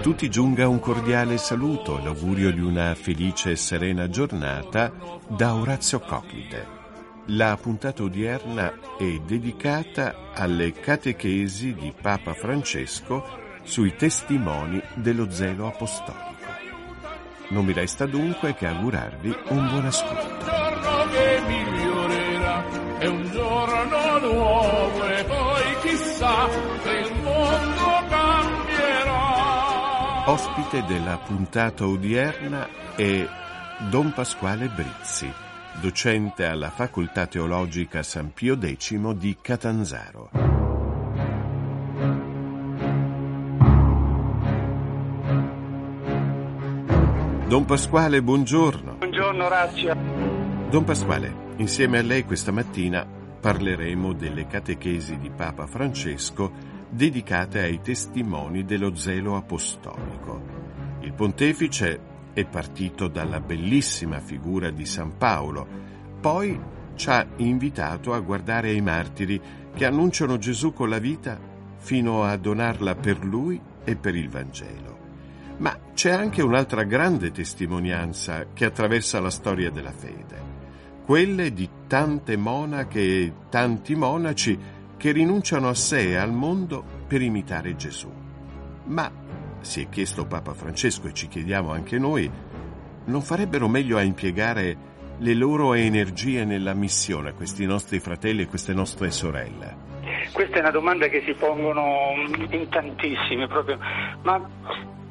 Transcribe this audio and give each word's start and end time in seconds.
tutti 0.00 0.30
giunga 0.30 0.66
un 0.66 0.80
cordiale 0.80 1.36
saluto 1.36 1.98
e 1.98 2.02
l'augurio 2.02 2.50
di 2.50 2.60
una 2.60 2.94
felice 2.94 3.50
e 3.50 3.56
serena 3.56 4.08
giornata 4.08 4.90
da 5.28 5.54
Orazio 5.54 6.00
Coclite. 6.00 6.78
La 7.26 7.58
puntata 7.60 8.02
odierna 8.02 8.72
è 8.96 9.18
dedicata 9.26 10.32
alle 10.32 10.72
catechesi 10.72 11.74
di 11.74 11.92
Papa 12.00 12.32
Francesco 12.32 13.22
sui 13.62 13.94
testimoni 13.94 14.80
dello 14.94 15.30
zelo 15.30 15.66
apostolico. 15.66 16.48
Non 17.48 17.66
mi 17.66 17.74
resta 17.74 18.06
dunque 18.06 18.54
che 18.54 18.66
augurarvi 18.66 19.36
un 19.48 19.68
buon 19.68 19.84
ascolto. 19.84 20.46
È 22.98 23.06
un 23.06 23.30
giorno 23.32 24.18
nuovo 24.18 25.08
e 25.08 25.24
poi 25.24 25.78
chissà 25.82 26.48
Ospite 30.30 30.84
della 30.84 31.18
puntata 31.18 31.84
odierna 31.84 32.94
è 32.94 33.26
Don 33.90 34.12
Pasquale 34.12 34.68
Brizzi, 34.68 35.28
docente 35.80 36.44
alla 36.44 36.70
Facoltà 36.70 37.26
Teologica 37.26 38.04
San 38.04 38.32
Pio 38.32 38.56
X 38.56 38.94
di 39.14 39.36
Catanzaro. 39.40 40.30
Don 47.48 47.64
Pasquale, 47.64 48.22
buongiorno. 48.22 48.98
Buongiorno 48.98 49.44
Orazio. 49.44 49.96
Don 50.70 50.84
Pasquale, 50.84 51.34
insieme 51.56 51.98
a 51.98 52.02
lei 52.02 52.24
questa 52.24 52.52
mattina 52.52 53.04
parleremo 53.04 54.12
delle 54.12 54.46
catechesi 54.46 55.18
di 55.18 55.30
Papa 55.30 55.66
Francesco 55.66 56.78
dedicate 56.90 57.60
ai 57.60 57.80
testimoni 57.80 58.64
dello 58.64 58.94
zelo 58.96 59.36
apostolico. 59.36 60.42
Il 61.00 61.12
pontefice 61.12 62.00
è 62.32 62.44
partito 62.44 63.08
dalla 63.08 63.40
bellissima 63.40 64.20
figura 64.20 64.70
di 64.70 64.84
San 64.84 65.16
Paolo, 65.16 65.66
poi 66.20 66.60
ci 66.96 67.08
ha 67.08 67.26
invitato 67.36 68.12
a 68.12 68.20
guardare 68.20 68.70
ai 68.70 68.80
martiri 68.80 69.40
che 69.74 69.86
annunciano 69.86 70.36
Gesù 70.36 70.72
con 70.72 70.88
la 70.88 70.98
vita 70.98 71.38
fino 71.76 72.24
a 72.24 72.36
donarla 72.36 72.96
per 72.96 73.24
lui 73.24 73.60
e 73.84 73.96
per 73.96 74.14
il 74.14 74.28
Vangelo. 74.28 74.98
Ma 75.58 75.78
c'è 75.94 76.10
anche 76.10 76.42
un'altra 76.42 76.82
grande 76.84 77.30
testimonianza 77.30 78.48
che 78.52 78.64
attraversa 78.64 79.20
la 79.20 79.30
storia 79.30 79.70
della 79.70 79.92
fede, 79.92 80.48
quelle 81.04 81.52
di 81.52 81.68
tante 81.86 82.36
monache 82.36 83.00
e 83.00 83.32
tanti 83.48 83.94
monaci 83.94 84.58
che 85.00 85.12
rinunciano 85.12 85.70
a 85.70 85.74
sé 85.74 86.10
e 86.10 86.16
al 86.16 86.30
mondo 86.30 86.84
per 87.08 87.22
imitare 87.22 87.74
Gesù. 87.74 88.12
Ma, 88.84 89.10
si 89.60 89.80
è 89.80 89.88
chiesto 89.88 90.26
Papa 90.26 90.52
Francesco 90.52 91.08
e 91.08 91.14
ci 91.14 91.26
chiediamo 91.26 91.72
anche 91.72 91.98
noi, 91.98 92.30
non 93.06 93.22
farebbero 93.22 93.66
meglio 93.66 93.96
a 93.96 94.02
impiegare 94.02 94.76
le 95.16 95.34
loro 95.34 95.72
energie 95.72 96.44
nella 96.44 96.74
missione, 96.74 97.32
questi 97.32 97.64
nostri 97.64 97.98
fratelli 97.98 98.42
e 98.42 98.46
queste 98.46 98.74
nostre 98.74 99.10
sorelle? 99.10 99.88
Questa 100.34 100.58
è 100.58 100.60
una 100.60 100.70
domanda 100.70 101.06
che 101.08 101.22
si 101.24 101.32
pongono 101.32 102.12
in 102.50 102.68
tantissimi 102.68 103.46
proprio, 103.46 103.78
ma 104.20 104.46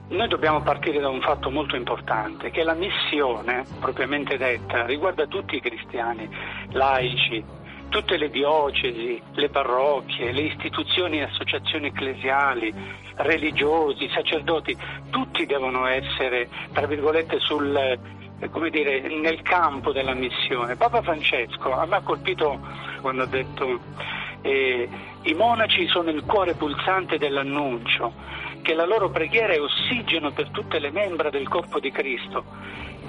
noi 0.10 0.28
dobbiamo 0.28 0.62
partire 0.62 1.00
da 1.00 1.10
un 1.10 1.22
fatto 1.22 1.50
molto 1.50 1.76
importante, 1.76 2.52
che 2.52 2.64
la 2.64 2.74
missione, 2.74 3.64
propriamente 3.80 4.38
detta, 4.38 4.86
riguarda 4.86 5.26
tutti 5.26 5.56
i 5.56 5.62
cristiani, 5.62 6.30
laici, 6.74 7.44
tutte 7.90 8.18
le 8.18 8.30
diocesi, 8.30 9.22
le 9.34 9.50
parrocchie, 9.50 10.32
le 10.32 10.42
istituzioni 10.42 11.20
e 11.20 11.24
associazioni 11.24 11.88
ecclesiali, 11.88 12.74
religiosi, 13.16 14.10
sacerdoti, 14.14 14.78
tutti 15.10 15.46
devono 15.46 15.86
essere, 15.88 16.48
tra 16.72 16.88
virgolette, 16.88 17.40
sul, 17.40 18.00
come 18.52 18.70
dire, 18.70 19.02
nel 19.02 19.42
campo 19.42 19.92
della 19.92 20.14
missione. 20.14 20.76
Papa 20.76 21.02
Francesco 21.02 21.72
a 21.72 21.86
me 21.86 21.98
ha 21.98 22.02
colpito 22.02 22.60
quando 23.02 23.24
ha 23.24 23.28
detto 23.28 23.80
eh, 24.42 24.90
i 25.24 25.34
monaci 25.34 25.88
sono 25.88 26.10
il 26.10 26.24
cuore 26.24 26.54
pulsante 26.54 27.18
dell'annuncio, 27.18 28.14
che 28.62 28.74
la 28.74 28.86
loro 28.86 29.10
preghiera 29.10 29.54
è 29.54 29.62
ossigeno 29.62 30.32
per 30.32 30.50
tutte 30.50 30.80
le 30.80 30.92
membra 30.92 31.30
del 31.30 31.48
corpo 31.48 31.80
di 31.80 31.92
Cristo 31.92 32.44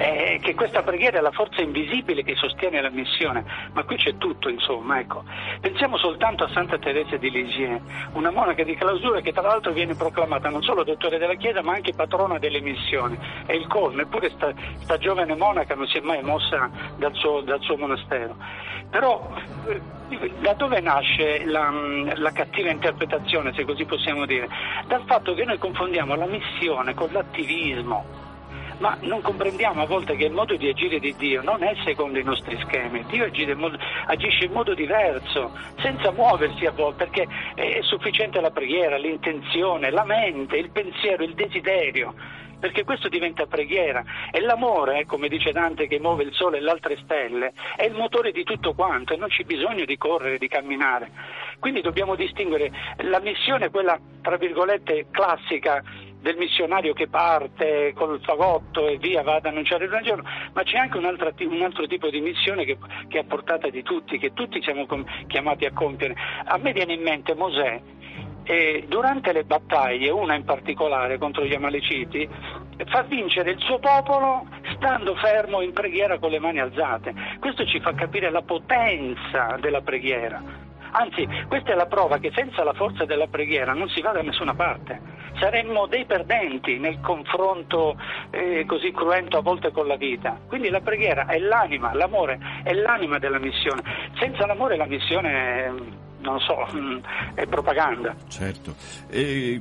eh, 0.01 0.39
che 0.41 0.55
questa 0.55 0.83
preghiera 0.83 1.19
è 1.19 1.21
la 1.21 1.31
forza 1.31 1.61
invisibile 1.61 2.23
che 2.23 2.35
sostiene 2.35 2.81
la 2.81 2.89
missione, 2.89 3.45
ma 3.73 3.85
qui 3.85 3.97
c'è 3.97 4.17
tutto, 4.17 4.49
insomma, 4.49 4.99
ecco. 4.99 5.25
Pensiamo 5.61 5.99
soltanto 5.99 6.45
a 6.45 6.49
Santa 6.49 6.79
Teresa 6.79 7.19
di 7.19 7.31
Lisieux, 7.31 7.83
una 8.13 8.31
monaca 8.31 8.65
di 8.65 8.75
clausura 8.75 9.21
che 9.21 9.33
tra 9.33 9.43
l'altro 9.43 9.73
viene 9.73 9.95
proclamata 9.95 10.49
non 10.49 10.63
solo 10.63 10.85
dottore 10.85 11.19
della 11.19 11.35
Chiesa, 11.35 11.63
ma 11.63 11.75
anche 11.75 11.93
patrona 11.93 12.39
delle 12.39 12.63
missioni. 12.63 13.19
È 13.45 13.53
il 13.53 13.67
colmo, 13.67 14.01
eppure 14.01 14.31
sta, 14.31 14.55
sta 14.79 14.97
giovane 14.97 15.37
monaca 15.37 15.75
non 15.75 15.87
si 15.87 15.99
è 15.99 16.01
mai 16.01 16.23
mossa 16.23 16.71
dal 16.97 17.15
suo, 17.15 17.43
dal 17.43 17.61
suo 17.61 17.77
monastero. 17.77 18.37
Però 18.89 19.31
eh, 19.67 20.00
da 20.41 20.55
dove 20.55 20.81
nasce 20.81 21.45
la, 21.45 21.71
la, 22.15 22.33
cattiva 22.33 22.71
interpretazione, 22.71 23.53
se 23.55 23.65
così 23.65 23.85
possiamo 23.85 24.27
dire? 24.27 24.49
Dal 24.87 25.03
fatto 25.07 25.35
che 25.35 25.45
noi 25.45 25.59
confondiamo 25.59 26.15
la 26.15 26.27
missione 26.27 26.95
con 26.95 27.11
l'attivismo 27.13 28.30
ma 28.81 28.97
non 29.03 29.21
comprendiamo 29.21 29.83
a 29.83 29.87
volte 29.87 30.17
che 30.17 30.25
il 30.25 30.33
modo 30.33 30.57
di 30.57 30.69
agire 30.69 30.99
di 30.99 31.15
Dio 31.17 31.43
non 31.43 31.63
è 31.63 31.75
secondo 31.85 32.19
i 32.19 32.25
nostri 32.25 32.59
schemi, 32.63 33.05
Dio 33.07 33.25
agisce 33.25 34.45
in 34.45 34.53
modo, 34.53 34.75
diverso, 34.75 35.53
senza 35.81 36.11
muoversi 36.11 36.65
a 36.67 36.71
volte, 36.71 37.05
perché 37.05 37.27
è 37.55 37.81
sufficiente 37.83 38.41
la 38.41 38.51
preghiera, 38.51 38.97
l'intenzione, 38.97 39.91
la 39.91 40.05
mente, 40.05 40.57
il 40.57 40.71
pensiero, 40.71 41.23
il 41.23 41.35
desiderio 41.35 42.15
perché 42.61 42.85
questo 42.85 43.09
diventa 43.09 43.47
preghiera 43.47 44.05
e 44.31 44.39
l'amore, 44.41 45.07
come 45.07 45.29
dice 45.29 45.51
Dante 45.51 45.87
che 45.87 45.99
muove 45.99 46.25
il 46.25 46.35
sole 46.35 46.59
e 46.59 46.61
le 46.61 46.71
altre 46.71 46.99
stelle, 47.03 47.55
è 47.75 47.85
il 47.87 47.95
motore 47.95 48.33
di 48.33 48.45
tutto 48.45 48.75
quanto 48.75 49.15
e 49.15 49.17
non 49.17 49.29
c'è 49.29 49.45
bisogno 49.45 49.87
di 49.87 49.97
correre, 49.97 50.37
di 50.37 50.47
camminare. 50.47 51.11
Quindi 51.59 51.81
dobbiamo 51.81 52.15
distinguere 52.15 52.71
la 52.99 53.19
missione, 53.21 53.71
quella 53.71 53.99
tra 54.21 54.37
virgolette 54.37 55.07
classica 55.11 55.83
del 56.21 56.37
missionario 56.37 56.93
che 56.93 57.09
parte 57.09 57.93
col 57.95 58.21
fagotto 58.23 58.87
e 58.89 58.99
via 58.99 59.23
va 59.23 59.37
ad 59.37 59.47
annunciare 59.47 59.85
il 59.85 59.91
Vangelo, 59.91 60.23
ma 60.53 60.63
c'è 60.63 60.79
anche 60.79 60.99
un 60.99 61.05
altro, 61.07 61.33
un 61.39 61.63
altro 61.63 61.87
tipo 61.87 62.11
di 62.11 62.21
missione 62.21 62.65
che, 62.65 62.79
che, 63.09 63.19
è 63.19 63.21
a 63.21 63.25
portata 63.25 63.69
di 63.69 63.83
tutti, 63.83 64.19
che 64.19 64.33
tutti 64.33 64.63
siamo 64.63 64.87
chiamati 65.27 65.65
a 65.65 65.73
compiere. 65.73 66.15
A 66.45 66.59
me 66.59 66.73
viene 66.73 66.95
in 66.95 67.03
mente 67.03 67.35
Mosè, 67.35 67.81
e 68.45 68.85
durante 68.89 69.33
le 69.33 69.45
battaglie, 69.45 70.11
una 70.11 70.35
in 70.35 70.45
particolare 70.45 71.19
contro 71.19 71.45
gli 71.45 71.55
Amaleciti, 71.55 72.29
fa 72.87 73.03
vincere 73.03 73.53
il 73.53 73.61
suo 73.61 73.79
popolo 73.79 74.47
stando 74.75 75.15
fermo 75.15 75.61
in 75.61 75.73
preghiera 75.73 76.19
con 76.19 76.31
le 76.31 76.39
mani 76.39 76.59
alzate. 76.59 77.15
Questo 77.39 77.65
ci 77.67 77.81
fa 77.81 77.95
capire 77.95 78.31
la 78.31 78.43
potenza 78.43 79.57
della 79.61 79.83
preghiera. 79.83 80.69
Anzi, 80.93 81.27
questa 81.49 81.73
è 81.73 81.75
la 81.75 81.87
prova 81.87 82.19
che 82.19 82.33
senza 82.35 82.65
la 82.65 82.73
forza 82.73 83.05
della 83.05 83.27
preghiera 83.27 83.73
non 83.73 83.89
si 83.89 84.01
va 84.01 84.13
da 84.13 84.23
nessuna 84.23 84.55
parte. 84.55 85.19
Saremmo 85.39 85.87
dei 85.87 86.05
perdenti 86.05 86.79
nel 86.79 87.01
confronto 87.01 87.97
eh, 88.31 88.65
così 88.67 88.93
cruento 88.93 89.39
a 89.39 89.43
volte 89.43 89.71
con 89.71 89.87
la 89.87 89.97
vita. 89.97 90.39
Quindi 90.47 90.69
la 90.71 90.81
preghiera 90.81 91.27
è 91.27 91.39
l'anima, 91.39 91.95
l'amore 91.95 92.39
è 92.63 92.73
l'anima 92.73 93.19
della 93.19 93.39
missione. 93.39 93.83
Senza 94.19 94.47
l'amore 94.47 94.77
la 94.77 94.87
missione 94.87 95.31
è 95.31 95.73
non 96.21 96.39
so, 96.41 96.67
è 97.35 97.47
propaganda. 97.47 98.15
Certo. 98.29 98.75
E, 99.09 99.61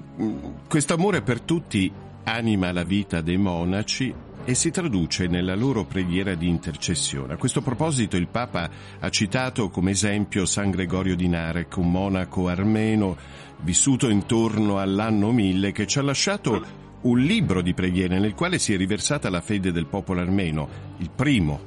questo 0.68 0.94
amore 0.94 1.22
per 1.22 1.42
tutti 1.42 1.90
anima 2.25 2.72
la 2.72 2.84
vita 2.84 3.22
dei 3.22 3.38
monaci 3.38 4.14
e 4.50 4.56
si 4.56 4.72
traduce 4.72 5.28
nella 5.28 5.54
loro 5.54 5.86
preghiera 5.86 6.34
di 6.34 6.48
intercessione. 6.48 7.34
A 7.34 7.38
questo 7.38 7.62
proposito 7.62 8.18
il 8.18 8.30
Papa 8.30 8.68
ha 9.00 9.10
citato 9.10 9.69
come 9.69 9.92
esempio 9.92 10.48
San 10.48 10.72
Gregorio 10.72 11.16
di 11.16 11.28
Narek, 11.28 11.78
un 11.78 11.92
monaco 11.92 12.48
armeno 12.48 13.16
vissuto 13.60 14.10
intorno 14.10 14.80
all'anno 14.80 15.31
1000 15.31 15.72
che 15.72 15.86
ci 15.86 16.00
ha 16.00 16.01
lasciato 16.01 16.66
un 17.01 17.19
libro 17.19 17.62
di 17.62 17.75
preghiere 17.75 18.18
nel 18.18 18.34
quale 18.34 18.57
si 18.57 18.74
è 18.74 18.78
riversata 18.78 19.30
la 19.30 19.40
fede 19.40 19.72
del 19.72 19.86
popolo 19.86 20.19
armeno, 20.19 20.68
il 20.98 21.12
primo 21.16 21.60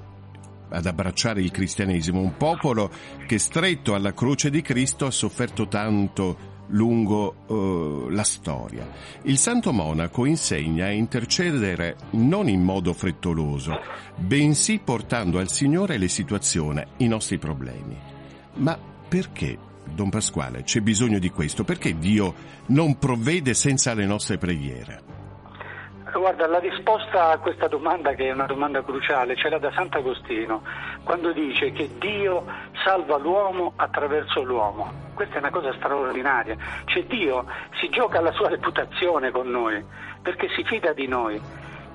ad 0.70 0.84
abbracciare 0.84 1.40
il 1.40 1.52
cristianesimo, 1.52 2.19
un 2.19 2.37
popolo 2.37 2.90
che 3.29 3.38
stretto 3.38 3.94
alla 3.94 4.12
croce 4.12 4.50
di 4.50 4.61
Cristo 4.61 5.06
ha 5.06 5.12
sofferto 5.12 5.69
tanto 5.69 6.51
lungo 6.72 7.34
uh, 7.46 8.08
la 8.08 8.24
storia. 8.24 8.88
Il 9.22 9.38
santo 9.38 9.72
monaco 9.72 10.24
insegna 10.24 10.86
a 10.86 10.90
intercedere 10.92 11.96
non 12.10 12.48
in 12.48 12.62
modo 12.62 12.92
frettoloso, 12.92 13.78
bensì 14.16 14.78
portando 14.78 15.38
al 15.38 15.50
Signore 15.50 15.98
le 15.98 16.08
situazioni, 16.08 16.82
i 16.98 17.08
nostri 17.08 17.38
problemi. 17.38 17.96
Ma 18.54 18.78
perché, 19.08 19.58
Don 19.94 20.10
Pasquale, 20.10 20.62
c'è 20.62 20.80
bisogno 20.80 21.19
di 21.19 21.30
questo? 21.30 21.64
Perché 21.64 21.98
Dio 21.98 22.34
non 22.66 22.98
provvede 22.98 23.54
senza 23.54 23.94
le 23.94 24.06
nostre 24.06 24.38
preghiere? 24.38 25.12
Guarda, 26.22 26.46
la 26.46 26.60
risposta 26.60 27.30
a 27.30 27.38
questa 27.38 27.66
domanda, 27.66 28.14
che 28.14 28.28
è 28.28 28.32
una 28.32 28.46
domanda 28.46 28.80
cruciale, 28.84 29.34
ce 29.34 29.48
l'ha 29.48 29.58
da 29.58 29.72
Sant'Agostino, 29.72 30.62
quando 31.02 31.32
dice 31.32 31.72
che 31.72 31.90
Dio 31.98 32.44
salva 32.84 33.19
l'uomo 33.19 33.72
attraverso 33.74 34.40
l'uomo. 34.44 34.92
Questa 35.14 35.34
è 35.34 35.38
una 35.38 35.50
cosa 35.50 35.72
straordinaria. 35.74 36.56
Cioè 36.84 37.02
Dio 37.06 37.44
si 37.80 37.88
gioca 37.88 38.20
la 38.20 38.30
sua 38.30 38.50
reputazione 38.50 39.32
con 39.32 39.50
noi, 39.50 39.84
perché 40.22 40.48
si 40.50 40.62
fida 40.62 40.92
di 40.92 41.08
noi, 41.08 41.40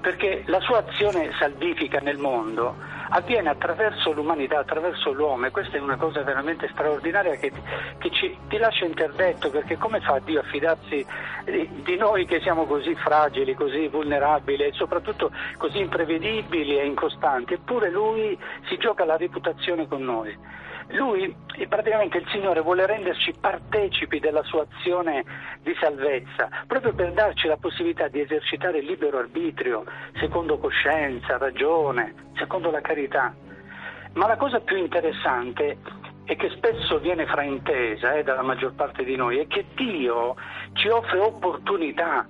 perché 0.07 0.43
la 0.45 0.61
sua 0.61 0.77
azione 0.77 1.33
salvifica 1.37 1.99
nel 1.99 2.17
mondo 2.17 2.77
avviene 3.09 3.49
attraverso 3.49 4.13
l'umanità, 4.13 4.59
attraverso 4.59 5.11
l'uomo 5.11 5.47
e 5.47 5.51
questa 5.51 5.75
è 5.75 5.81
una 5.81 5.97
cosa 5.97 6.21
veramente 6.21 6.69
straordinaria 6.71 7.35
che, 7.35 7.51
che 7.97 8.09
ci, 8.11 8.37
ti 8.47 8.57
lascia 8.57 8.85
interdetto 8.85 9.49
perché 9.49 9.75
come 9.75 9.99
fa 9.99 10.19
Dio 10.19 10.39
a 10.39 10.43
fidarsi 10.43 11.05
di, 11.43 11.69
di, 11.83 11.97
noi 11.97 12.25
che 12.25 12.39
siamo 12.39 12.65
così 12.65 12.95
fragili, 12.95 13.53
così 13.53 13.89
vulnerabili 13.89 14.63
e 14.63 14.71
soprattutto 14.71 15.29
così 15.57 15.79
imprevedibili 15.79 16.79
e 16.79 16.85
incostanti, 16.85 17.55
eppure 17.55 17.91
Lui 17.91 18.39
si 18.69 18.77
gioca 18.77 19.03
la 19.03 19.17
reputazione 19.17 19.89
con 19.89 20.05
noi. 20.05 20.33
Lui, 20.89 21.35
praticamente 21.67 22.17
il 22.17 22.27
Signore 22.29 22.61
vuole 22.61 22.85
renderci 22.85 23.33
partecipi 23.39 24.19
della 24.19 24.43
sua 24.43 24.65
azione 24.69 25.23
di 25.61 25.75
salvezza, 25.79 26.49
proprio 26.65 26.93
per 26.93 27.11
darci 27.11 27.47
la 27.47 27.57
possibilità 27.57 28.07
di 28.07 28.21
esercitare 28.21 28.79
il 28.79 28.85
libero 28.85 29.17
arbitrio, 29.17 29.83
secondo 30.19 30.57
coscienza, 30.57 31.37
ragione, 31.37 32.13
secondo 32.35 32.71
la 32.71 32.81
carità. 32.81 33.35
Ma 34.13 34.27
la 34.27 34.37
cosa 34.37 34.61
più 34.61 34.77
interessante 34.77 35.77
e 36.23 36.35
che 36.35 36.49
spesso 36.49 36.99
viene 36.99 37.25
fraintesa 37.25 38.13
eh, 38.13 38.23
dalla 38.23 38.41
maggior 38.41 38.73
parte 38.73 39.03
di 39.03 39.15
noi 39.15 39.39
è 39.39 39.47
che 39.47 39.65
Dio 39.75 40.35
ci 40.73 40.89
offre 40.89 41.19
opportunità, 41.19 42.27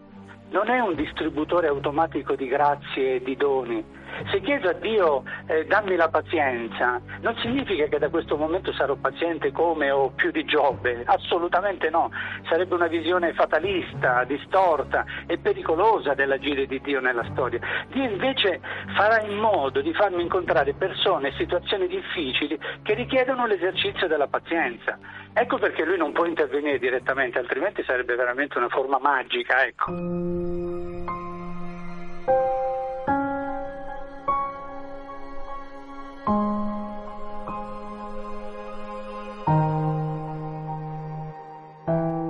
non 0.49 0.69
è 0.69 0.79
un 0.79 0.95
distributore 0.95 1.67
automatico 1.67 2.35
di 2.35 2.47
grazie 2.47 3.15
e 3.15 3.23
di 3.23 3.35
doni, 3.35 3.83
se 4.31 4.41
chiedo 4.41 4.69
a 4.69 4.73
Dio 4.73 5.23
eh, 5.45 5.65
dammi 5.65 5.95
la 5.95 6.09
pazienza, 6.09 6.99
non 7.21 7.35
significa 7.38 7.85
che 7.85 7.99
da 7.99 8.09
questo 8.09 8.35
momento 8.35 8.73
sarò 8.73 8.95
paziente 8.95 9.51
come 9.51 9.91
o 9.91 10.09
più 10.09 10.31
di 10.31 10.44
Giobbe, 10.44 11.03
assolutamente 11.05 11.89
no, 11.89 12.09
sarebbe 12.49 12.73
una 12.73 12.88
visione 12.88 13.33
fatalista, 13.33 14.23
distorta 14.23 15.05
e 15.27 15.38
pericolosa 15.38 16.15
dell'agire 16.15 16.65
di 16.65 16.81
Dio 16.81 16.99
nella 16.99 17.25
storia. 17.31 17.59
Dio 17.89 18.03
invece 18.03 18.59
farà 18.95 19.21
in 19.21 19.38
modo 19.38 19.81
di 19.81 19.94
farmi 19.94 20.23
incontrare 20.23 20.73
persone 20.73 21.29
e 21.29 21.33
situazioni 21.38 21.88
difficili 21.88 22.57
che 22.81 22.95
richiedono 22.95 23.45
l'esercizio 23.45 24.07
della 24.07 24.27
pazienza. 24.27 24.97
Ecco 25.39 25.60
perché 25.60 25.86
lui 25.86 25.98
non 25.98 26.13
può 26.13 26.25
intervenire 26.25 26.80
direttamente, 26.80 27.38
altrimenti 27.38 27.84
sarebbe 27.84 28.16
veramente 28.16 28.57
una 28.57 28.69
forma 28.69 28.98
magica, 28.98 29.63
ecco. 29.63 29.92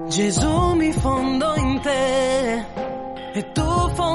Gesù 0.10 0.74
mi 0.76 0.92
fondo 0.92 1.54
in 1.56 1.80
te 1.80 2.66
e 3.32 3.52
tu 3.54 3.67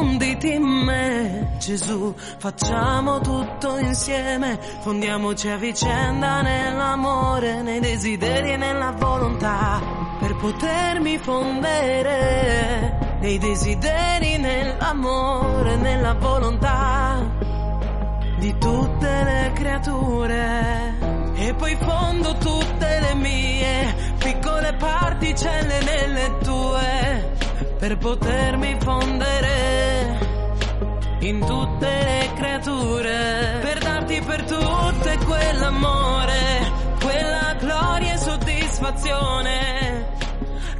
fonditi 0.02 0.52
in 0.52 0.64
me. 0.64 1.48
Gesù, 1.58 2.12
facciamo 2.38 3.20
tutto 3.20 3.78
insieme, 3.78 4.58
fondiamoci 4.80 5.48
a 5.48 5.56
vicenda 5.56 6.42
nell'amore, 6.42 7.62
nei 7.62 7.78
desideri 7.78 8.52
e 8.52 8.56
nella 8.56 8.90
volontà, 8.98 9.80
per 10.18 10.34
potermi 10.36 11.18
fondere 11.18 12.98
nei 13.20 13.38
desideri, 13.38 14.38
nell'amore, 14.38 15.76
nella 15.76 16.14
volontà 16.14 17.24
di 18.38 18.58
tutte 18.58 19.24
le 19.24 19.52
creature. 19.54 21.30
E 21.36 21.54
poi 21.54 21.76
fondo 21.76 22.36
tutte 22.38 23.00
le 23.00 23.14
mie 23.14 23.94
piccole 24.18 24.74
particelle 24.74 25.80
nelle 25.80 26.38
tue 26.42 27.30
per 27.78 27.98
potermi 27.98 28.76
fondere 28.78 29.51
in 31.22 31.38
tutte 31.38 31.86
le 31.86 32.32
creature 32.34 33.58
per 33.62 33.78
darti 33.78 34.20
per 34.22 34.42
tutte 34.42 35.18
quell'amore, 35.24 36.72
quella 37.00 37.54
gloria 37.58 38.14
e 38.14 38.18
soddisfazione 38.18 40.06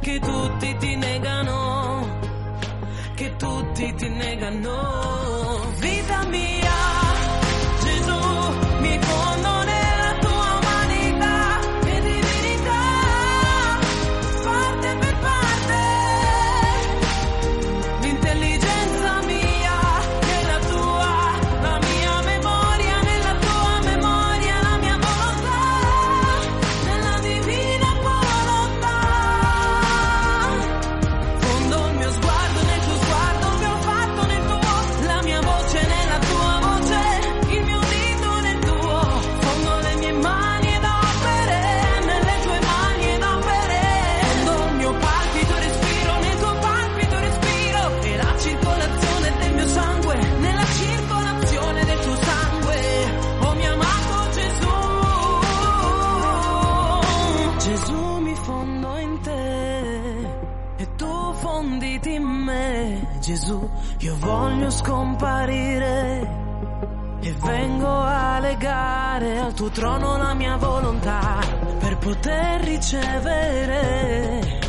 che 0.01 0.19
tutti 0.19 0.75
ti 0.79 0.95
negano, 0.97 2.19
che 3.15 3.35
tutti 3.37 3.93
ti 3.95 4.09
negano. 4.09 5.61
Vita 5.79 6.25
mia 6.25 6.62
scomparire 64.83 66.41
e 67.21 67.33
vengo 67.39 67.87
a 67.87 68.39
legare 68.39 69.39
al 69.39 69.53
tuo 69.53 69.69
trono 69.69 70.17
la 70.17 70.33
mia 70.33 70.57
volontà 70.57 71.39
per 71.79 71.97
poter 71.99 72.61
ricevere 72.61 74.59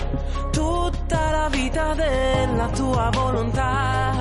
tutta 0.52 1.30
la 1.30 1.48
vita 1.50 1.94
della 1.94 2.68
tua 2.68 3.10
volontà 3.12 4.12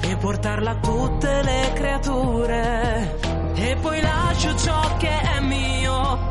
e 0.00 0.16
portarla 0.16 0.70
a 0.70 0.76
tutte 0.76 1.42
le 1.42 1.72
creature. 1.74 3.18
E 3.54 3.76
poi 3.82 4.00
lascio 4.00 4.56
ciò 4.56 4.96
che 4.96 5.20
è 5.20 5.40
mio 5.40 5.73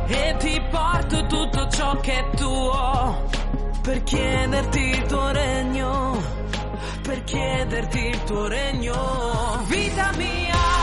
e 0.06 0.36
ti 0.38 0.62
porto 0.70 1.26
tutto 1.26 1.68
ciò 1.68 1.96
che 2.00 2.18
è 2.18 2.36
tuo 2.36 3.28
per 3.82 4.02
chiederti 4.02 4.80
il 4.80 5.02
tuo 5.06 5.30
regno 5.30 6.42
per 7.04 7.22
chiederti 7.24 7.98
il 7.98 8.24
tuo 8.24 8.48
regno. 8.48 9.62
Vita 9.66 10.10
mia. 10.16 10.73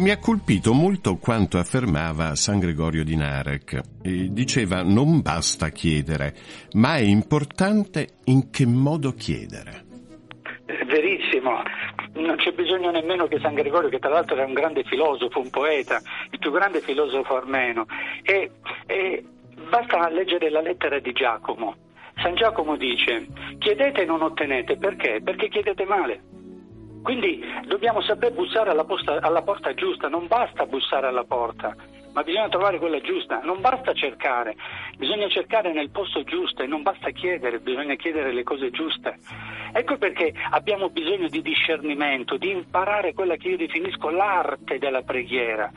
Mi 0.00 0.10
ha 0.10 0.18
colpito 0.18 0.72
molto 0.72 1.16
quanto 1.16 1.58
affermava 1.58 2.34
San 2.34 2.58
Gregorio 2.58 3.04
di 3.04 3.16
Narek. 3.16 3.80
E 4.02 4.32
diceva 4.32 4.82
non 4.82 5.20
basta 5.20 5.68
chiedere, 5.68 6.34
ma 6.72 6.96
è 6.96 7.02
importante 7.02 8.08
in 8.24 8.50
che 8.50 8.64
modo 8.64 9.12
chiedere. 9.12 9.84
Verissimo, 10.86 11.62
non 12.14 12.36
c'è 12.36 12.52
bisogno 12.52 12.90
nemmeno 12.90 13.26
che 13.26 13.38
San 13.40 13.54
Gregorio, 13.54 13.90
che 13.90 13.98
tra 13.98 14.08
l'altro 14.08 14.36
era 14.36 14.46
un 14.46 14.54
grande 14.54 14.84
filosofo, 14.84 15.38
un 15.38 15.50
poeta, 15.50 16.00
il 16.30 16.38
più 16.38 16.50
grande 16.50 16.80
filosofo 16.80 17.36
armeno, 17.36 17.84
e, 18.22 18.50
e 18.86 19.24
basta 19.68 20.08
leggere 20.08 20.48
la 20.48 20.62
lettera 20.62 20.98
di 20.98 21.12
Giacomo. 21.12 21.76
San 22.22 22.34
Giacomo 22.36 22.76
dice, 22.76 23.26
chiedete 23.58 24.02
e 24.02 24.06
non 24.06 24.22
ottenete, 24.22 24.76
perché? 24.76 25.20
Perché 25.22 25.48
chiedete 25.48 25.84
male. 25.84 26.22
Quindi 27.02 27.42
dobbiamo 27.66 28.02
saper 28.02 28.32
bussare 28.32 28.70
alla, 28.70 28.84
posta, 28.84 29.20
alla 29.20 29.42
porta 29.42 29.72
giusta, 29.74 30.08
non 30.08 30.26
basta 30.26 30.66
bussare 30.66 31.06
alla 31.06 31.24
porta, 31.24 31.74
ma 32.12 32.22
bisogna 32.22 32.48
trovare 32.48 32.78
quella 32.78 33.00
giusta, 33.00 33.40
non 33.42 33.60
basta 33.60 33.94
cercare, 33.94 34.54
bisogna 34.96 35.28
cercare 35.28 35.72
nel 35.72 35.90
posto 35.90 36.22
giusto 36.24 36.62
e 36.62 36.66
non 36.66 36.82
basta 36.82 37.10
chiedere, 37.10 37.58
bisogna 37.60 37.94
chiedere 37.94 38.32
le 38.32 38.42
cose 38.42 38.70
giuste. 38.70 39.16
Ecco 39.72 39.96
perché 39.96 40.34
abbiamo 40.50 40.90
bisogno 40.90 41.28
di 41.28 41.40
discernimento, 41.40 42.36
di 42.36 42.50
imparare 42.50 43.14
quella 43.14 43.36
che 43.36 43.48
io 43.48 43.56
definisco 43.56 44.10
l'arte 44.10 44.78
della 44.78 45.02
preghiera. 45.02 45.70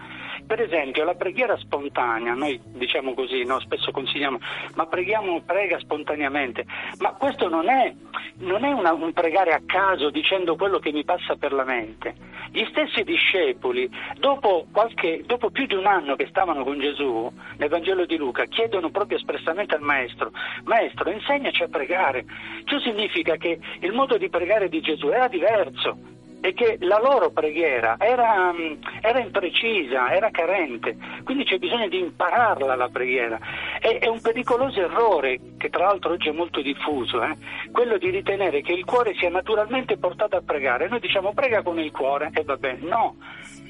Per 0.46 0.60
esempio 0.62 1.04
la 1.04 1.16
preghiera 1.16 1.58
spontanea, 1.58 2.34
noi 2.34 2.60
diciamo 2.64 3.14
così, 3.14 3.44
no? 3.44 3.60
spesso 3.60 3.92
consigliamo, 3.92 4.40
ma 4.76 4.86
preghiamo, 4.86 5.42
prega 5.42 5.80
spontaneamente, 5.80 6.66
ma 7.00 7.14
questo 7.14 7.48
non 7.48 7.70
è, 7.70 7.94
non 8.40 8.64
è 8.64 8.72
una, 8.72 8.94
un 8.94 9.14
pregare 9.14 9.54
a 9.54 9.62
caso 9.66 10.10
dicendo 10.10 10.56
quello 10.56 10.80
che 10.80 10.92
mi 10.92 11.04
passa 11.04 11.36
per 11.36 11.54
la 11.54 11.64
mente. 11.64 12.16
Gli 12.52 12.66
stessi 12.70 13.04
discepoli, 13.04 13.90
dopo, 14.20 14.68
qualche, 14.72 15.24
dopo 15.26 15.50
più 15.50 15.66
di 15.66 15.74
un 15.74 15.88
anno 15.88 16.16
che 16.16 16.28
stavano 16.28 16.64
con 16.64 16.80
Gesù, 16.80 17.32
nel 17.58 17.70
Vangelo 17.70 18.06
di 18.06 18.18
Luca, 18.18 18.46
chiedono 18.46 18.92
proprio 18.92 19.18
espressamente 19.18 19.74
al 19.76 19.82
Maestro, 19.82 20.32
Maestro, 20.66 21.10
insegnaci 21.10 21.64
a 21.64 21.68
pregare. 21.68 22.26
Ciò 22.66 22.80
significa 22.80 23.38
che 23.38 23.58
il 23.80 23.92
modo 23.92 24.18
di 24.18 24.30
pregare 24.30 24.70
di 24.70 24.82
Gesù 24.82 25.08
era 25.08 25.28
diverso 25.28 25.98
e 26.46 26.54
che 26.54 26.76
la 26.82 27.00
loro 27.00 27.32
preghiera 27.32 27.96
era, 27.98 28.52
mm, 28.52 28.74
era, 29.00 29.20
imprecisa, 29.20 30.12
era 30.12 30.30
carente, 30.30 30.98
quindi 31.24 31.46
c'è 31.46 31.58
bisogno 31.58 31.88
di 31.88 32.00
impararla 32.00 32.76
la 32.76 32.90
preghiera. 32.90 33.40
È, 33.80 33.98
è 34.00 34.08
un 34.10 34.20
pericoloso 34.20 34.82
errore, 34.82 35.40
che 35.58 35.70
tra 35.70 35.86
l'altro 35.86 36.12
oggi 36.12 36.28
è 36.28 36.34
molto 36.34 36.62
diffuso, 36.62 37.24
eh? 37.24 37.38
quello 37.72 37.98
di 37.98 38.10
ritenere 38.10 38.62
che 38.62 38.74
il 38.74 38.84
cuore 38.84 39.14
sia 39.16 39.30
naturalmente 39.30 39.96
portato 39.96 40.36
a 40.36 40.42
pregare. 40.46 40.90
Noi 40.90 41.00
diciamo 41.00 41.32
prega 41.34 41.62
con 41.62 41.80
il 41.80 41.92
cuore 41.92 42.30
e 42.34 42.44
va 42.44 42.58
bene, 42.58 42.80
no. 42.82 43.16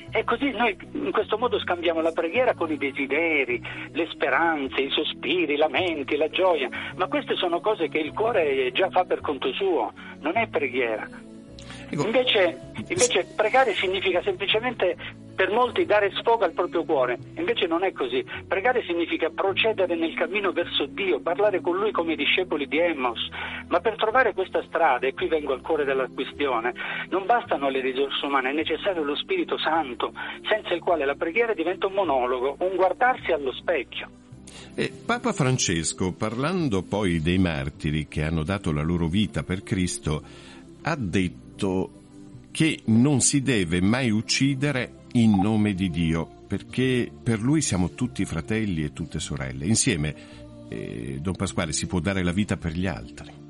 E 0.10 0.24
così 0.24 0.50
noi 0.50 0.76
in 0.94 1.12
questo 1.12 1.38
modo 1.38 1.60
scambiamo 1.60 2.02
la 2.02 2.12
preghiera 2.12 2.56
con 2.56 2.72
i 2.72 2.78
desideri, 2.78 3.62
le 3.92 4.08
speranze, 4.10 4.82
i 4.82 4.90
sospiri, 4.90 5.54
i 5.54 5.58
lamenti, 5.58 6.16
la 6.16 6.30
gioia, 6.30 6.70
ma 6.96 7.06
queste 7.06 7.36
sono 7.36 7.60
cose 7.60 7.88
che 7.88 8.00
il 8.00 8.14
cuore 8.14 8.72
già 8.72 8.90
fa 8.90 9.06
per 9.06 9.22
conto 9.22 9.52
suo, 9.54 9.94
non 10.22 10.38
è 10.38 10.48
preghiera. 10.48 11.33
Invece, 12.02 12.72
invece, 12.88 13.26
pregare 13.36 13.74
significa 13.74 14.22
semplicemente 14.24 14.96
per 15.36 15.50
molti 15.50 15.86
dare 15.86 16.12
sfogo 16.16 16.44
al 16.44 16.54
proprio 16.54 16.84
cuore, 16.84 17.18
invece 17.36 17.66
non 17.66 17.84
è 17.84 17.92
così. 17.92 18.24
Pregare 18.48 18.84
significa 18.84 19.30
procedere 19.30 19.96
nel 19.96 20.14
cammino 20.16 20.52
verso 20.52 20.86
Dio, 20.86 21.20
parlare 21.20 21.60
con 21.62 21.78
Lui 21.78 21.92
come 21.92 22.14
i 22.14 22.16
discepoli 22.16 22.68
di 22.68 22.78
Emmaus, 22.78 23.30
ma 23.68 23.80
per 23.80 23.96
trovare 23.96 24.34
questa 24.34 24.64
strada, 24.68 25.08
e 25.08 25.14
qui 25.14 25.28
vengo 25.28 25.54
al 25.54 25.62
cuore 25.62 25.86
della 25.86 26.08
questione, 26.14 26.74
non 27.10 27.26
bastano 27.26 27.70
le 27.70 27.82
risorse 27.82 28.26
umane, 28.26 28.52
è 28.52 28.54
necessario 28.54 29.04
lo 29.04 29.16
Spirito 29.16 29.58
Santo, 29.58 30.14
senza 30.48 30.74
il 30.74 30.82
quale 30.82 31.06
la 31.06 31.16
preghiera 31.16 31.54
diventa 31.54 31.88
un 31.88 31.94
monologo, 31.94 32.58
un 32.60 32.76
guardarsi 32.76 33.32
allo 33.32 33.52
specchio. 33.54 34.10
E 34.76 34.92
Papa 35.06 35.34
Francesco, 35.34 36.14
parlando 36.14 36.84
poi 36.84 37.22
dei 37.22 37.40
martiri 37.40 38.08
che 38.08 38.24
hanno 38.24 38.44
dato 38.44 38.72
la 38.72 38.84
loro 38.84 39.08
vita 39.08 39.44
per 39.44 39.64
Cristo, 39.64 40.22
ha 40.84 40.96
detto 40.96 41.43
detto 41.54 42.02
che 42.52 42.82
non 42.86 43.22
si 43.22 43.42
deve 43.42 43.82
mai 43.82 44.10
uccidere 44.10 45.02
in 45.14 45.40
nome 45.40 45.74
di 45.74 45.90
Dio, 45.90 46.28
perché 46.48 47.10
per 47.24 47.40
lui 47.40 47.62
siamo 47.62 47.92
tutti 47.94 48.26
fratelli 48.26 48.84
e 48.84 48.94
tutte 48.94 49.20
sorelle. 49.20 49.66
Insieme, 49.66 50.16
eh, 50.70 51.18
Don 51.22 51.36
Pasquale, 51.36 51.72
si 51.72 51.88
può 51.88 52.00
dare 52.00 52.24
la 52.24 52.32
vita 52.32 52.58
per 52.58 52.72
gli 52.72 52.88
altri. 52.88 53.42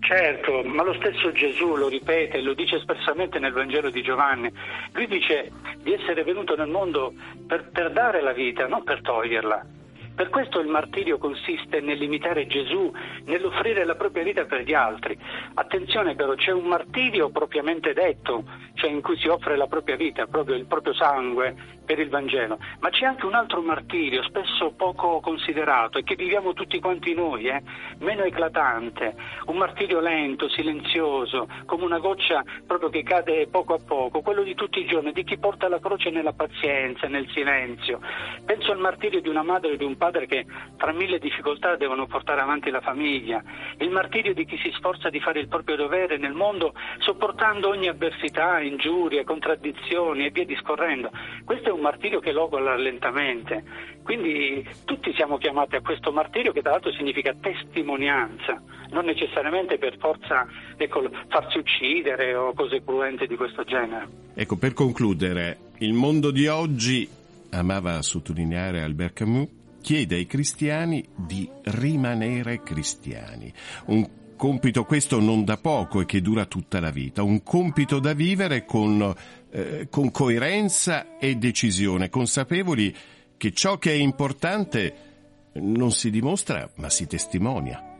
Certo, 0.00 0.62
ma 0.64 0.84
lo 0.84 0.94
stesso 0.94 1.32
Gesù 1.32 1.76
lo 1.76 1.88
ripete, 1.88 2.40
lo 2.42 2.54
dice 2.54 2.76
espressamente 2.76 3.38
nel 3.38 3.52
Vangelo 3.52 3.90
di 3.90 4.02
Giovanni. 4.02 4.52
Lui 4.92 5.06
dice 5.06 5.50
di 5.82 5.92
essere 5.92 6.22
venuto 6.22 6.54
nel 6.56 6.68
mondo 6.68 7.12
per, 7.46 7.70
per 7.70 7.90
dare 7.90 8.20
la 8.20 8.32
vita, 8.32 8.66
non 8.66 8.84
per 8.84 9.00
toglierla. 9.00 9.66
Per 10.14 10.28
questo 10.28 10.60
il 10.60 10.68
martirio 10.68 11.18
consiste 11.18 11.80
nell'imitare 11.80 12.46
Gesù, 12.46 12.92
nell'offrire 13.24 13.84
la 13.84 13.96
propria 13.96 14.22
vita 14.22 14.44
per 14.44 14.62
gli 14.62 14.72
altri. 14.72 15.18
Attenzione 15.54 16.14
però, 16.14 16.34
c'è 16.34 16.52
un 16.52 16.66
martirio 16.66 17.30
propriamente 17.30 17.92
detto, 17.92 18.44
cioè 18.74 18.90
in 18.90 19.02
cui 19.02 19.16
si 19.16 19.26
offre 19.26 19.56
la 19.56 19.66
propria 19.66 19.96
vita, 19.96 20.26
proprio 20.26 20.54
il 20.54 20.66
proprio 20.66 20.94
sangue 20.94 21.82
per 21.84 21.98
il 21.98 22.08
Vangelo, 22.08 22.58
ma 22.80 22.90
c'è 22.90 23.04
anche 23.04 23.26
un 23.26 23.34
altro 23.34 23.60
martirio, 23.60 24.22
spesso 24.22 24.72
poco 24.72 25.20
considerato 25.20 25.98
e 25.98 26.02
che 26.02 26.14
viviamo 26.14 26.52
tutti 26.52 26.80
quanti 26.80 27.14
noi, 27.14 27.46
eh? 27.46 27.62
meno 27.98 28.22
eclatante, 28.22 29.14
un 29.46 29.56
martirio 29.56 30.00
lento, 30.00 30.48
silenzioso, 30.48 31.48
come 31.66 31.84
una 31.84 31.98
goccia 31.98 32.42
proprio 32.66 32.88
che 32.88 33.02
cade 33.02 33.48
poco 33.48 33.74
a 33.74 33.78
poco, 33.84 34.22
quello 34.22 34.42
di 34.42 34.54
tutti 34.54 34.80
i 34.80 34.86
giorni, 34.86 35.12
di 35.12 35.24
chi 35.24 35.38
porta 35.38 35.68
la 35.68 35.80
croce 35.80 36.10
nella 36.10 36.32
pazienza, 36.32 37.06
nel 37.06 37.28
silenzio. 37.30 38.00
Penso 38.44 38.72
al 38.72 38.78
martirio 38.78 39.20
di 39.20 39.28
una 39.28 39.42
madre 39.42 39.72
e 39.72 39.76
di 39.76 39.84
un 39.84 39.96
padre 39.96 40.26
che 40.26 40.46
tra 40.76 40.92
mille 40.92 41.18
difficoltà 41.18 41.76
devono 41.76 42.06
portare 42.06 42.40
avanti 42.40 42.70
la 42.70 42.80
famiglia, 42.80 43.42
il 43.78 43.90
martirio 43.90 44.34
di 44.34 44.44
chi 44.44 44.56
si 44.58 44.70
sforza 44.72 45.10
di 45.10 45.20
fare 45.20 45.40
il 45.40 45.48
proprio 45.48 45.76
dovere 45.76 46.16
nel 46.16 46.32
mondo 46.32 46.74
sopportando 46.98 47.68
ogni 47.68 47.88
avversità, 47.88 48.60
ingiurie, 48.60 49.24
contraddizioni 49.24 50.26
e 50.26 50.30
via 50.30 50.44
discorrendo. 50.44 51.10
Questo 51.44 51.68
è 51.68 51.72
un 51.74 51.80
martirio 51.80 52.20
che 52.20 52.32
logola 52.32 52.76
lentamente, 52.76 53.62
quindi 54.02 54.66
tutti 54.84 55.12
siamo 55.14 55.38
chiamati 55.38 55.76
a 55.76 55.80
questo 55.80 56.12
martirio 56.12 56.52
che 56.52 56.62
tra 56.62 56.72
l'altro 56.72 56.92
significa 56.92 57.34
testimonianza, 57.38 58.62
non 58.90 59.04
necessariamente 59.04 59.78
per 59.78 59.96
forza 59.98 60.46
ecco, 60.76 61.08
farsi 61.28 61.58
uccidere 61.58 62.34
o 62.34 62.52
cose 62.54 62.82
cruente 62.82 63.26
di 63.26 63.36
questo 63.36 63.64
genere. 63.64 64.08
Ecco, 64.34 64.56
per 64.56 64.72
concludere, 64.72 65.58
il 65.78 65.92
mondo 65.92 66.30
di 66.30 66.46
oggi, 66.46 67.08
amava 67.50 68.00
sottolineare 68.02 68.82
Albert 68.82 69.14
Camus, 69.14 69.48
chiede 69.82 70.16
ai 70.16 70.26
cristiani 70.26 71.04
di 71.14 71.48
rimanere 71.64 72.62
cristiani. 72.62 73.52
Un 73.86 74.22
compito 74.36 74.84
questo 74.84 75.20
non 75.20 75.44
da 75.44 75.56
poco 75.56 76.00
e 76.00 76.06
che 76.06 76.20
dura 76.20 76.46
tutta 76.46 76.80
la 76.80 76.90
vita, 76.90 77.22
un 77.22 77.42
compito 77.42 77.98
da 77.98 78.12
vivere 78.12 78.64
con, 78.64 79.14
eh, 79.50 79.88
con 79.90 80.10
coerenza 80.10 81.18
e 81.18 81.36
decisione, 81.36 82.08
consapevoli 82.08 82.94
che 83.36 83.52
ciò 83.52 83.78
che 83.78 83.90
è 83.90 83.94
importante 83.94 85.12
non 85.54 85.90
si 85.90 86.10
dimostra 86.10 86.68
ma 86.76 86.88
si 86.88 87.06
testimonia. 87.06 87.92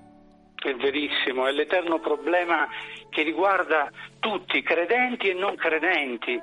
È 0.54 0.74
verissimo, 0.74 1.46
è 1.46 1.52
l'eterno 1.52 1.98
problema 2.00 2.66
che 3.10 3.22
riguarda 3.22 3.90
tutti, 4.18 4.62
credenti 4.62 5.28
e 5.28 5.34
non 5.34 5.54
credenti. 5.56 6.40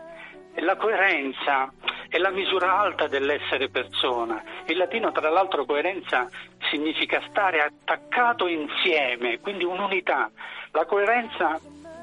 La 0.55 0.75
coerenza 0.75 1.71
è 2.09 2.17
la 2.17 2.29
misura 2.29 2.77
alta 2.77 3.07
dell'essere 3.07 3.69
persona. 3.69 4.43
In 4.67 4.77
latino, 4.77 5.11
tra 5.11 5.29
l'altro, 5.29 5.65
coerenza 5.65 6.27
significa 6.69 7.21
stare 7.29 7.61
attaccato 7.61 8.47
insieme, 8.47 9.39
quindi 9.39 9.63
un'unità. 9.63 10.29
La 10.71 10.85
coerenza 10.85 11.59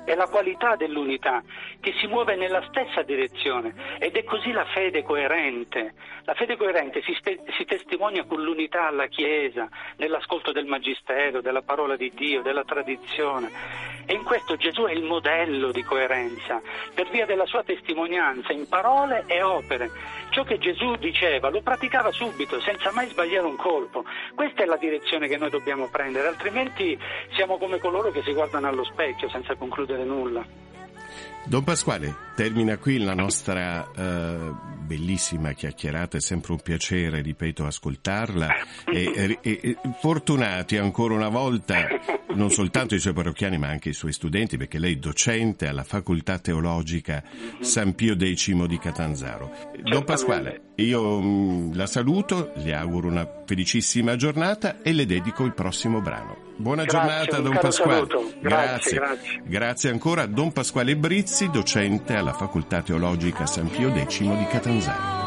è 0.08 0.14
la 0.14 0.26
qualità 0.26 0.74
dell'unità 0.74 1.42
che 1.80 1.92
si 2.00 2.06
muove 2.06 2.34
nella 2.34 2.64
stessa 2.68 3.02
direzione 3.02 3.74
ed 3.98 4.16
è 4.16 4.24
così 4.24 4.52
la 4.52 4.64
fede 4.64 5.02
coerente. 5.02 5.92
La 6.24 6.32
fede 6.32 6.56
coerente 6.56 7.02
si, 7.02 7.14
ste- 7.18 7.40
si 7.56 7.66
testimonia 7.66 8.24
con 8.24 8.42
l'unità 8.42 8.86
alla 8.86 9.06
Chiesa, 9.06 9.68
nell'ascolto 9.96 10.50
del 10.50 10.64
Magistero, 10.64 11.42
della 11.42 11.60
parola 11.60 11.94
di 11.96 12.10
Dio, 12.14 12.40
della 12.40 12.64
tradizione. 12.64 13.50
E 14.06 14.14
in 14.14 14.24
questo 14.24 14.56
Gesù 14.56 14.84
è 14.84 14.92
il 14.92 15.02
modello 15.02 15.70
di 15.70 15.82
coerenza, 15.82 16.62
per 16.94 17.10
via 17.10 17.26
della 17.26 17.44
sua 17.44 17.62
testimonianza 17.62 18.52
in 18.52 18.66
parole 18.66 19.24
e 19.26 19.42
opere. 19.42 19.90
Ciò 20.38 20.44
che 20.44 20.58
Gesù 20.58 20.94
diceva 20.94 21.50
lo 21.50 21.62
praticava 21.62 22.12
subito, 22.12 22.60
senza 22.60 22.92
mai 22.92 23.08
sbagliare 23.08 23.44
un 23.44 23.56
colpo. 23.56 24.04
Questa 24.36 24.62
è 24.62 24.66
la 24.66 24.76
direzione 24.76 25.26
che 25.26 25.36
noi 25.36 25.50
dobbiamo 25.50 25.88
prendere, 25.88 26.28
altrimenti 26.28 26.96
siamo 27.34 27.58
come 27.58 27.80
coloro 27.80 28.12
che 28.12 28.22
si 28.22 28.32
guardano 28.32 28.68
allo 28.68 28.84
specchio 28.84 29.28
senza 29.28 29.56
concludere 29.56 30.04
nulla. 30.04 30.46
Don 31.48 31.64
Pasquale, 31.64 32.14
termina 32.36 32.76
qui 32.76 32.98
la 32.98 33.14
nostra 33.14 33.88
uh, 33.96 34.54
bellissima 34.84 35.52
chiacchierata, 35.52 36.18
è 36.18 36.20
sempre 36.20 36.52
un 36.52 36.60
piacere, 36.60 37.22
ripeto, 37.22 37.64
ascoltarla. 37.64 38.48
E, 38.84 39.38
e, 39.40 39.58
e, 39.62 39.76
fortunati 39.98 40.76
ancora 40.76 41.14
una 41.14 41.30
volta, 41.30 41.86
non 42.34 42.50
soltanto 42.50 42.94
i 42.94 42.98
suoi 42.98 43.14
parrocchiani 43.14 43.56
ma 43.56 43.68
anche 43.68 43.88
i 43.88 43.94
suoi 43.94 44.12
studenti, 44.12 44.58
perché 44.58 44.78
lei 44.78 44.92
è 44.92 44.98
docente 44.98 45.66
alla 45.68 45.84
Facoltà 45.84 46.38
Teologica 46.38 47.22
San 47.60 47.94
Pio 47.94 48.14
X 48.14 48.52
di 48.66 48.78
Catanzaro. 48.78 49.50
Don 49.82 50.04
Pasquale, 50.04 50.72
io 50.76 51.18
mh, 51.18 51.76
la 51.76 51.86
saluto, 51.86 52.52
le 52.56 52.74
auguro 52.74 53.08
una 53.08 53.26
felicissima 53.46 54.16
giornata 54.16 54.82
e 54.82 54.92
le 54.92 55.06
dedico 55.06 55.44
il 55.44 55.54
prossimo 55.54 56.02
brano. 56.02 56.48
Buona 56.58 56.82
grazie, 56.82 56.98
giornata 56.98 57.38
Don 57.38 57.58
Pasquale. 57.60 58.06
Grazie, 58.06 58.40
grazie, 58.40 58.98
grazie. 58.98 59.42
Grazie 59.44 59.90
ancora 59.90 60.26
Don 60.26 60.52
Pasquale 60.52 60.96
Brizzi, 60.96 61.37
docente 61.46 62.14
alla 62.14 62.32
Facoltà 62.32 62.82
Teologica 62.82 63.46
San 63.46 63.68
Pio 63.68 63.94
X 63.94 64.18
di 64.20 64.46
Catanzaro. 64.46 65.18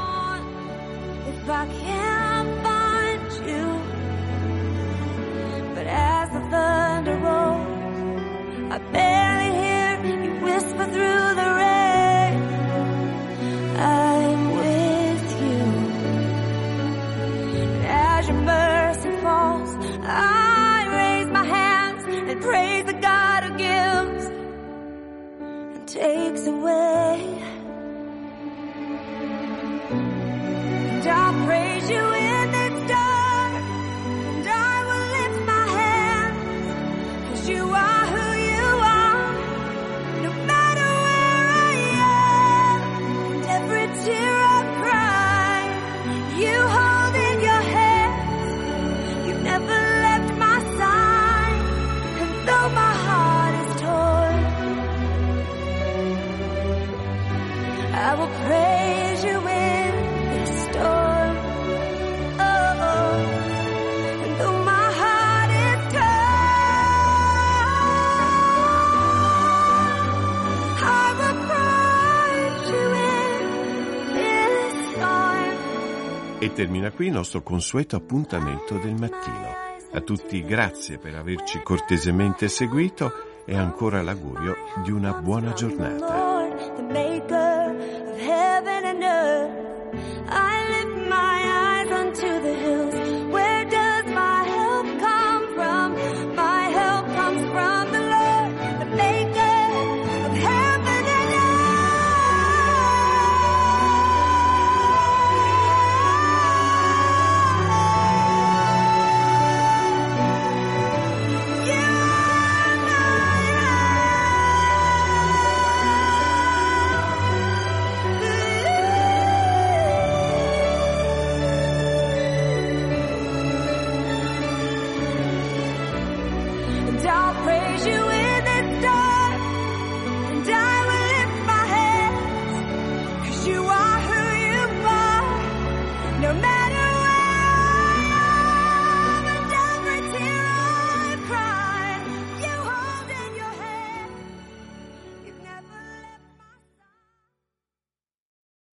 Termina 76.53 76.91
qui 76.91 77.07
il 77.07 77.13
nostro 77.13 77.41
consueto 77.41 77.95
appuntamento 77.95 78.77
del 78.77 78.93
mattino. 78.93 79.69
A 79.93 80.01
tutti 80.01 80.43
grazie 80.43 80.97
per 80.97 81.15
averci 81.15 81.61
cortesemente 81.63 82.47
seguito 82.49 83.11
e 83.45 83.55
ancora 83.55 84.01
l'augurio 84.01 84.55
di 84.83 84.91
una 84.91 85.13
buona 85.13 85.53
giornata. 85.53 86.31